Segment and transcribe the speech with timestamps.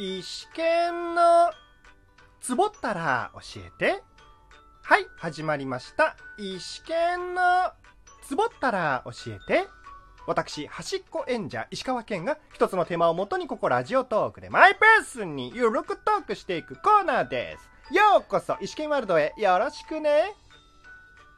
[0.00, 1.50] 石剣の
[2.40, 4.00] つぼったら教えて。
[4.84, 6.16] はい、始まりました。
[6.38, 7.42] 石剣の
[8.22, 9.66] つぼったら教えて。
[10.28, 17.56] 私、端っこ演者、石川県が一つのテーマをもとにここラジオトークでマイペースにゆるくトークしていくコーナーで
[17.90, 17.92] す。
[17.92, 20.32] ようこそ、石剣ワールドへよろしくね。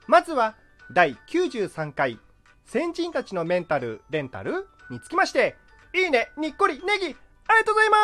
[0.06, 0.54] まずは、
[0.92, 2.18] 第93回、
[2.66, 5.56] 先人たちのメンタル、レンタルにつきまして、
[5.94, 7.16] いいね、にっこり、ネギ、
[7.50, 7.96] ありがとうございま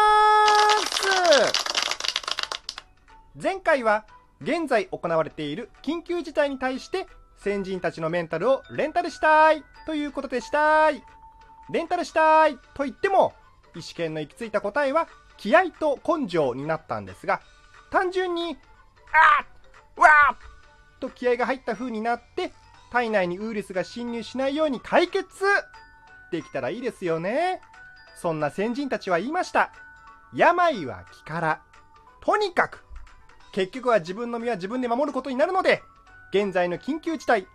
[1.52, 1.62] す
[3.40, 4.04] 前回は、
[4.42, 11.00] 現在行われている緊急事態に対して、先人たちのメンタルをレンタルしたいということでしたい。
[11.70, 13.34] レンタルしたいと言っても、
[13.76, 17.40] 意思権の行き着いた答えは、気合と根性になったんですが、
[17.92, 18.56] 単純に、
[19.12, 19.46] あっ
[19.96, 20.36] わっ
[20.98, 22.52] と気合が入った風になって、
[22.90, 25.28] 体内にウイルスが侵入しないように解決
[26.32, 27.60] できたらいいですよね。
[28.16, 29.72] そんな先人たちは言いました。
[30.34, 31.62] 病は気から。
[32.20, 32.84] とにかく、
[33.52, 35.82] 結局は自分の身は自分で守ることになるので、
[36.32, 37.46] 現在の緊急事態、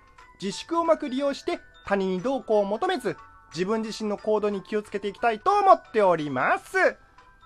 [0.42, 3.18] 自粛をうまく利用して他人にどうこうを求めず、
[3.54, 6.96] 自分自身の行動に気をつけていきたいと思っております。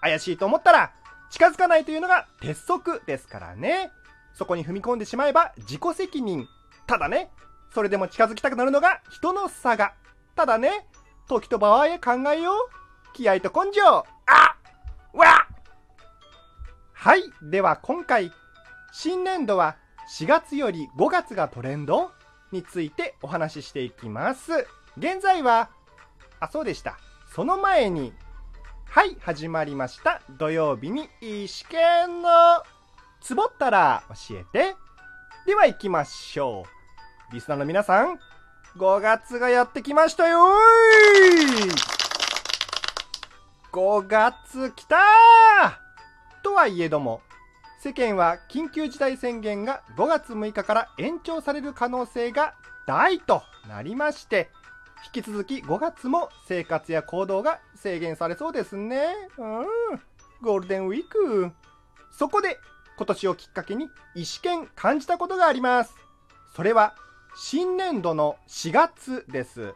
[0.01, 0.91] 怪しいと思ったら、
[1.29, 3.91] 近づかないというのが鉄則ですからね。
[4.33, 6.47] そこに踏み込んでしまえば自己責任。
[6.85, 7.31] ただね、
[7.73, 9.93] それでも近づきたくなるのが人の差が。
[10.35, 10.87] ただね、
[11.27, 12.84] 時と場合へ考えよう。
[13.15, 13.81] 気合と根性。
[13.87, 14.03] あ
[15.13, 15.47] わ
[16.91, 17.23] はい。
[17.41, 18.29] では今回、
[18.91, 19.77] 新年度は
[20.19, 22.11] 4月より5月がトレンド
[22.51, 24.67] についてお話ししていきます。
[24.97, 25.69] 現在は、
[26.41, 26.97] あ、そうでした。
[27.33, 28.11] その前に、
[28.85, 30.21] はい、始まりました。
[30.37, 32.29] 土曜日に石剣の
[33.21, 34.75] つぼったら教えて。
[35.45, 36.65] では行きましょ
[37.31, 37.33] う。
[37.33, 38.19] リスナーの皆さん、
[38.77, 41.94] 5月がやってきましたよーい
[43.75, 47.21] !5 月来たーとはいえども、
[47.81, 52.55] 世間は緊急事態宣言が5月6日から延長される可能性が
[52.87, 54.49] 大となりまして、
[55.13, 59.13] 引き続き5月も生活や行動が制限されそうですね。
[59.37, 59.65] うん。
[60.41, 61.51] ゴールデンウィーク。
[62.11, 62.57] そこで
[62.95, 65.93] 今年をきっかけに意思権感じたことがあります。
[66.55, 66.95] それは
[67.35, 69.75] 新年度の4月です。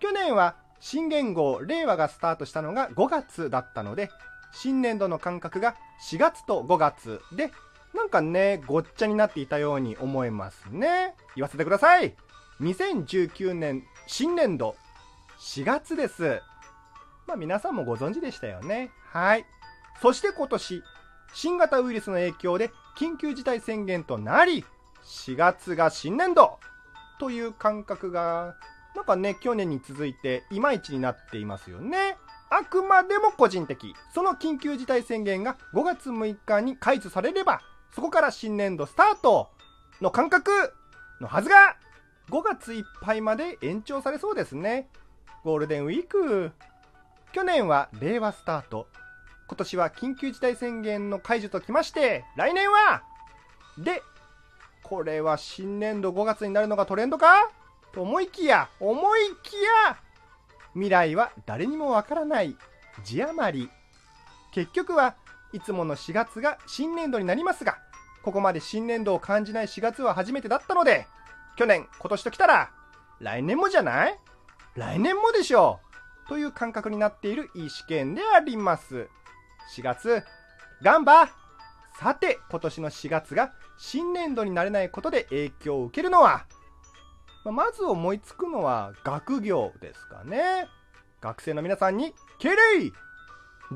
[0.00, 4.10] 去年は新元号令和がスタートしたのが5月だったので、
[4.52, 5.76] 新年度の感覚が
[6.10, 7.52] 4月と5月で、
[7.94, 11.14] なんかね、ごっちゃになっていたように思えますね。
[11.36, 12.16] 言わせてください。
[12.60, 14.74] 2019年新年度
[15.38, 16.42] 4月です。
[17.28, 18.90] まあ皆さんもご存知でしたよね。
[19.04, 19.46] はい。
[20.00, 20.82] そして今年、
[21.32, 24.64] 新型ウイルスの影響で緊急事態宣言となり、
[25.04, 26.58] 4月が新年度
[27.20, 28.56] という感覚が、
[28.94, 32.16] なんかね、去年に続いていまいちになっていますよね。
[32.50, 33.94] あくまでも個人的。
[34.14, 37.62] その緊急事態宣言が5月6日に解除されれば、
[37.94, 39.50] そこから新年度スタート
[40.00, 40.74] の感覚
[41.20, 41.76] のはずが、
[42.30, 44.88] 5月いっぱいまで延長されそうですね。
[45.44, 46.52] ゴールデンウィーク。
[47.32, 48.86] 去年は令和スタート。
[49.48, 53.02] 今年は緊急事態宣言の解除ときまして、来年は
[53.78, 54.02] で、
[54.82, 57.50] これは新年度5月になるのがトレンドか？
[57.92, 59.54] と思いきや、思いき
[59.86, 59.98] や、
[60.74, 62.56] 未来は誰にもわからない
[63.04, 63.70] 字余り。
[64.52, 65.14] 結局は
[65.52, 67.78] いつもの4月が新年度になりますが、
[68.22, 71.06] ここまで新年度を感じない4月は初めてだったので、
[71.56, 72.70] 去年、今年と来たら、
[73.20, 74.18] 来年もじゃない？
[74.74, 75.80] 来年もでしょ
[76.26, 79.08] うという感覚になっているいい試験であります。
[79.76, 80.24] 4月、
[80.82, 81.28] ガンバ
[81.98, 86.46] さて、今年の4月が新年度になれないことで影響を受けるのは、
[87.44, 90.68] ままず思いつくのは学業ですかね。
[91.20, 92.56] 学生の皆さんに敬礼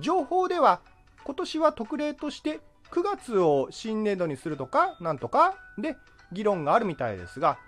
[0.01, 0.81] 情報では
[1.25, 2.61] 今年は特例として
[2.91, 5.97] 9月を新年度にするとかなんとかで
[6.33, 7.59] 議論があるみたいですが、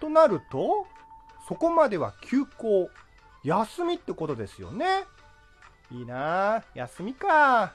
[0.00, 0.86] となると、
[1.48, 2.90] そこまでは休校、
[3.42, 5.04] 休みってことですよね。
[5.90, 7.74] いいなあ休みか。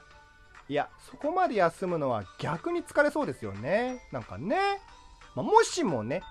[0.68, 4.00] いや、そこまで休むのは逆に疲れそうですよね。
[4.12, 4.56] なんかね。
[5.34, 6.22] まあもしもね、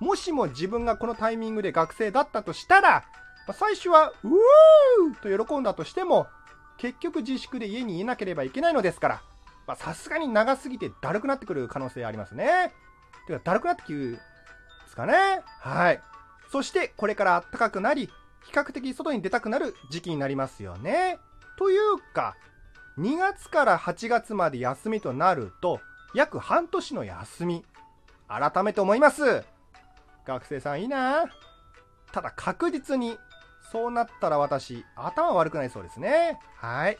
[0.00, 3.04] もしも自分がこのタイミングで学生だったとしたら、
[3.46, 6.26] まあ最初は、うーと喜んだとしても、
[6.78, 9.08] 結局自粛で家にいなければいけないのですか
[9.66, 12.72] ら、さすがに長すぎてだるくなってくる可能性ありますね。
[13.26, 14.20] てか、だるくなってきるんで
[14.88, 15.42] すかね。
[15.60, 16.00] はい。
[16.50, 18.10] そして、これから暖かくなり、
[18.44, 21.18] 比較的外に出たくなる時期になりますよね。
[21.58, 22.36] というか、
[22.98, 25.80] 2月から8月まで休みとなると、
[26.14, 27.64] 約半年の休み。
[28.28, 29.44] 改めて思います。
[30.26, 31.24] 学生さんいいな
[32.12, 33.18] ただ確実に、
[33.72, 36.38] そうなったら私、頭悪くなりそうですね。
[36.56, 36.98] はい。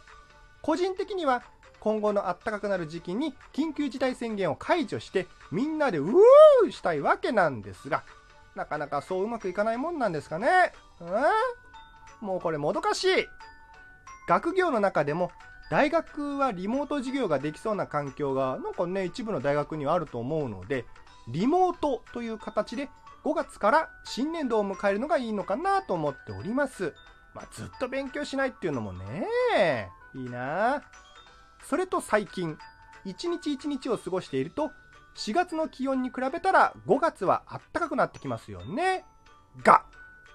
[0.62, 1.43] 個人的には、
[1.81, 8.02] 今後の暖かくなる時期に緊急事態宣言を解除してみんなでうーしたいわけなんですが、
[8.56, 10.73] なかなかそううまくいかないもんなんですかね。
[11.00, 11.05] う
[12.25, 12.26] ん？
[12.26, 13.28] もうこれもどかしい。
[14.26, 15.31] 学業の中でも
[15.70, 20.84] 大学はリモート授業ができそうな環境がなんかね一部の大学にはあると思うので
[21.28, 22.88] リモートという形で
[23.26, 26.94] 5月から新年度を迎えるのがいいのかなと思っております。
[27.34, 29.26] まあ、ずっと勉強しないっていうのもね、
[30.14, 30.81] いいな
[31.64, 32.56] それと最近、
[33.05, 34.70] 一日一日を過ごしていると、
[35.17, 39.05] 4月の気温に比べたら5月は暖かくなってきますよね。
[39.64, 39.82] が、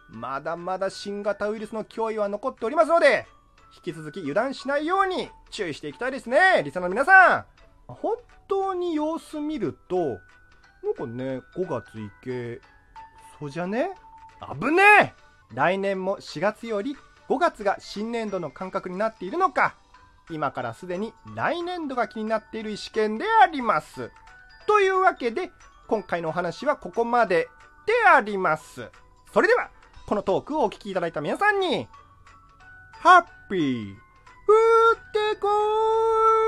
[0.09, 3.25] まだまだ新型ウイルスの脅威は残っておりますので、
[3.73, 6.61] 引き続き油断しないように注意していきたいですね。
[6.65, 7.45] リサの皆さん。
[7.87, 8.17] 本
[8.49, 10.19] 当に様子見ると、
[10.83, 12.59] なんかね、5月いけ、
[13.41, 13.89] そうじゃね？
[14.61, 15.13] 危ねえ
[15.55, 16.95] 来年も4月より
[17.27, 19.73] 5月が新年度の感覚になっているのか、
[20.29, 24.11] 今からすでに来年度が気になっている試験であります。
[24.67, 25.51] というわけで、
[25.87, 27.49] 今回のお話はここまで
[27.87, 28.91] であります。
[29.33, 29.71] それでは、
[30.05, 31.87] このトークをお聞きいただいた皆さんに、
[32.91, 36.40] ハッピー、ふってこー